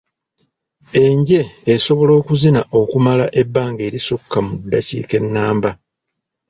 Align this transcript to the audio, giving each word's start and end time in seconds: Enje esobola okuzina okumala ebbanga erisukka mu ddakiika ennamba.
Enje 1.03 1.41
esobola 1.73 2.11
okuzina 2.19 2.61
okumala 2.79 3.25
ebbanga 3.41 3.81
erisukka 3.87 4.37
mu 4.45 4.53
ddakiika 4.61 5.13
ennamba. 5.21 5.71